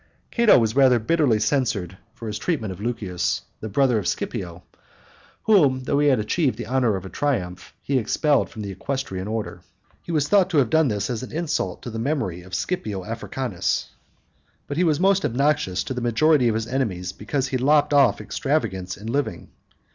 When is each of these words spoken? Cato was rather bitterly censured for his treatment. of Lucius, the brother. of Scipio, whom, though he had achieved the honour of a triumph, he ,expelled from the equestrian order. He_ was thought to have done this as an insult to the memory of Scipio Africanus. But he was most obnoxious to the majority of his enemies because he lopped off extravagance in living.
Cato 0.31 0.57
was 0.57 0.75
rather 0.75 0.97
bitterly 0.97 1.39
censured 1.39 1.95
for 2.15 2.25
his 2.25 2.39
treatment. 2.39 2.73
of 2.73 2.81
Lucius, 2.81 3.43
the 3.59 3.69
brother. 3.69 3.99
of 3.99 4.07
Scipio, 4.07 4.63
whom, 5.43 5.83
though 5.83 5.99
he 5.99 6.07
had 6.07 6.17
achieved 6.17 6.57
the 6.57 6.65
honour 6.65 6.95
of 6.95 7.05
a 7.05 7.07
triumph, 7.09 7.71
he 7.83 7.99
,expelled 7.99 8.49
from 8.49 8.63
the 8.63 8.71
equestrian 8.71 9.27
order. 9.27 9.61
He_ 10.01 10.09
was 10.15 10.27
thought 10.27 10.49
to 10.49 10.57
have 10.57 10.71
done 10.71 10.87
this 10.87 11.07
as 11.11 11.21
an 11.21 11.31
insult 11.31 11.83
to 11.83 11.91
the 11.91 11.99
memory 11.99 12.41
of 12.41 12.55
Scipio 12.55 13.05
Africanus. 13.05 13.89
But 14.65 14.77
he 14.77 14.83
was 14.83 14.99
most 14.99 15.23
obnoxious 15.23 15.83
to 15.83 15.93
the 15.93 16.01
majority 16.01 16.47
of 16.47 16.55
his 16.55 16.65
enemies 16.65 17.11
because 17.13 17.49
he 17.49 17.57
lopped 17.59 17.93
off 17.93 18.19
extravagance 18.19 18.97
in 18.97 19.05
living. 19.05 19.49